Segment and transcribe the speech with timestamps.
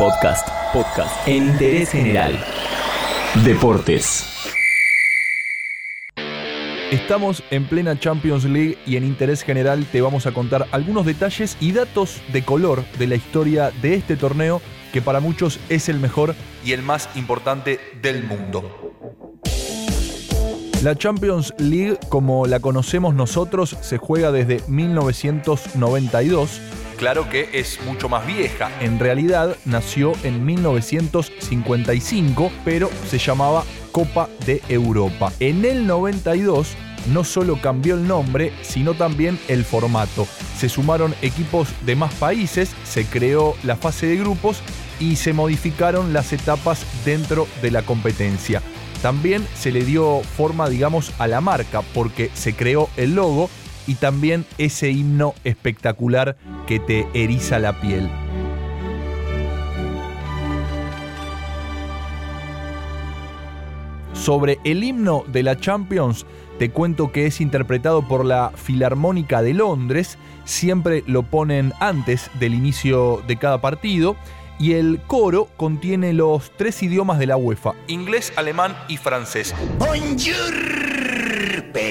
[0.00, 2.42] Podcast, podcast en interés general.
[3.44, 4.24] Deportes.
[6.90, 11.58] Estamos en plena Champions League y en interés general te vamos a contar algunos detalles
[11.60, 16.00] y datos de color de la historia de este torneo que para muchos es el
[16.00, 18.90] mejor y el más importante del mundo.
[20.82, 26.58] La Champions League, como la conocemos nosotros, se juega desde 1992.
[27.00, 28.70] Claro que es mucho más vieja.
[28.78, 35.32] En realidad nació en 1955, pero se llamaba Copa de Europa.
[35.40, 36.76] En el 92
[37.06, 40.26] no solo cambió el nombre, sino también el formato.
[40.58, 44.60] Se sumaron equipos de más países, se creó la fase de grupos
[44.98, 48.60] y se modificaron las etapas dentro de la competencia.
[49.00, 53.48] También se le dio forma, digamos, a la marca porque se creó el logo
[53.86, 58.10] y también ese himno espectacular que te eriza la piel.
[64.12, 66.26] Sobre el himno de la Champions,
[66.58, 72.52] te cuento que es interpretado por la Filarmónica de Londres, siempre lo ponen antes del
[72.52, 74.16] inicio de cada partido,
[74.58, 79.54] y el coro contiene los tres idiomas de la UEFA, inglés, alemán y francés.
[79.78, 80.89] Bonjour,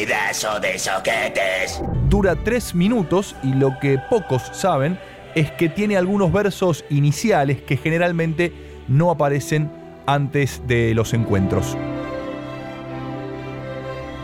[0.09, 1.83] pedazo de soquetes.
[2.09, 4.99] Dura tres minutos y lo que pocos saben
[5.35, 8.51] es que tiene algunos versos iniciales que generalmente
[8.87, 9.71] no aparecen
[10.07, 11.77] antes de los encuentros.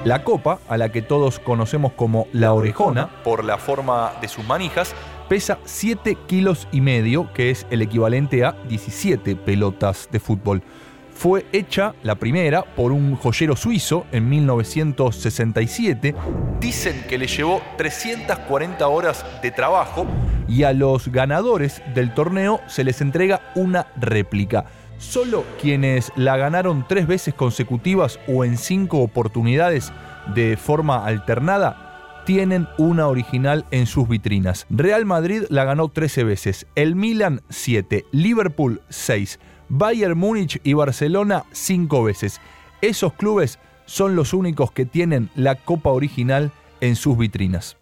[0.05, 4.43] La copa, a la que todos conocemos como la orejona, por la forma de sus
[4.43, 4.95] manijas,
[5.29, 10.63] pesa 7 kilos y medio, que es el equivalente a 17 pelotas de fútbol.
[11.15, 16.13] Fue hecha la primera por un joyero suizo en 1967.
[16.59, 20.05] Dicen que le llevó 340 horas de trabajo
[20.47, 24.65] y a los ganadores del torneo se les entrega una réplica.
[24.97, 29.93] Solo quienes la ganaron tres veces consecutivas o en cinco oportunidades
[30.35, 34.65] de forma alternada tienen una original en sus vitrinas.
[34.69, 39.39] Real Madrid la ganó 13 veces, el Milan 7, Liverpool 6,
[39.69, 42.41] Bayern Múnich y Barcelona 5 veces.
[42.81, 47.77] Esos clubes son los únicos que tienen la copa original en sus vitrinas.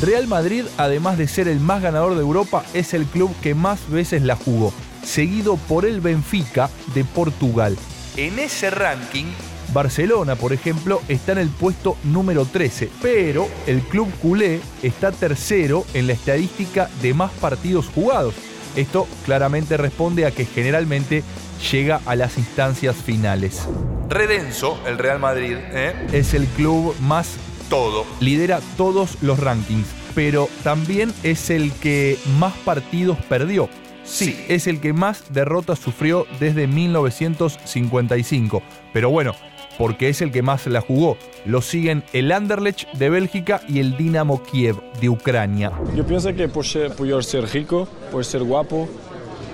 [0.00, 3.88] Real Madrid, además de ser el más ganador de Europa, es el club que más
[3.90, 4.72] veces la jugó
[5.04, 7.76] seguido por el Benfica de Portugal.
[8.16, 9.26] En ese ranking,
[9.72, 15.84] Barcelona, por ejemplo, está en el puesto número 13, pero el club culé está tercero
[15.94, 18.34] en la estadística de más partidos jugados.
[18.76, 21.22] Esto claramente responde a que generalmente
[21.70, 23.68] llega a las instancias finales.
[24.08, 25.94] Redenso, el Real Madrid, ¿eh?
[26.12, 27.36] es el club más
[27.68, 28.04] todo.
[28.20, 33.68] Lidera todos los rankings, pero también es el que más partidos perdió.
[34.04, 38.62] Sí, es el que más derrotas sufrió desde 1955.
[38.92, 39.34] Pero bueno,
[39.78, 41.16] porque es el que más la jugó.
[41.44, 45.72] Lo siguen el Anderlecht de Bélgica y el Dinamo Kiev de Ucrania.
[45.94, 48.88] Yo pienso que por ser, por ser rico, por ser guapo,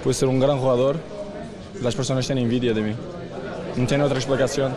[0.02, 0.98] por ser un gran jugador,
[1.82, 2.92] las personas tienen envidia de mí.
[3.76, 4.74] No tiene otra explicación.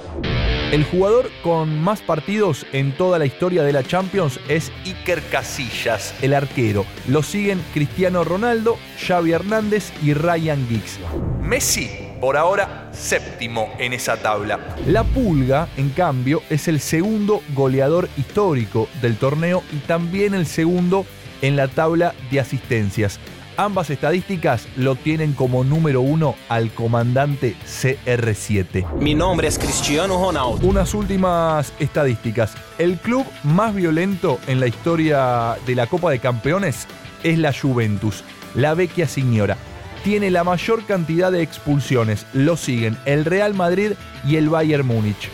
[0.72, 6.16] El jugador con más partidos en toda la historia de la Champions es Iker Casillas,
[6.22, 6.85] el arquero.
[7.09, 10.97] Lo siguen Cristiano Ronaldo, Xavi Hernández y Ryan Giggs.
[11.41, 14.59] Messi, por ahora, séptimo en esa tabla.
[14.85, 21.05] La Pulga, en cambio, es el segundo goleador histórico del torneo y también el segundo
[21.41, 23.19] en la tabla de asistencias.
[23.57, 28.93] Ambas estadísticas lo tienen como número uno al comandante CR7.
[28.93, 30.65] Mi nombre es Cristiano Ronaldo.
[30.65, 32.53] Unas últimas estadísticas.
[32.77, 36.87] El club más violento en la historia de la Copa de Campeones
[37.23, 38.23] es la Juventus,
[38.55, 39.57] la Vecchia Signora.
[40.03, 42.25] Tiene la mayor cantidad de expulsiones.
[42.34, 43.94] Lo siguen el Real Madrid
[44.25, 45.29] y el Bayern Múnich.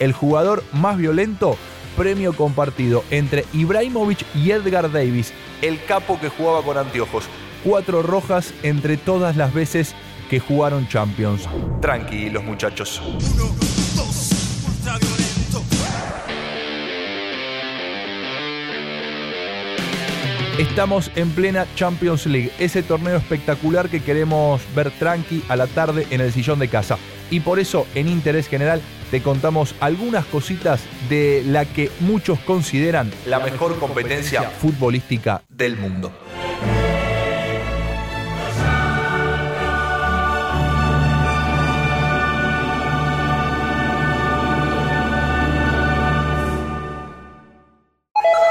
[0.00, 1.56] El jugador más violento,
[1.96, 7.24] premio compartido entre Ibrahimovic y Edgar Davis, el capo que jugaba con anteojos
[7.64, 9.94] cuatro rojas entre todas las veces
[10.28, 11.48] que jugaron Champions.
[11.80, 13.00] Tranquilos muchachos.
[20.58, 26.06] Estamos en plena Champions League, ese torneo espectacular que queremos ver tranqui a la tarde
[26.10, 26.98] en el sillón de casa.
[27.30, 33.10] Y por eso, en interés general, te contamos algunas cositas de la que muchos consideran
[33.26, 36.12] la mejor competencia futbolística del mundo.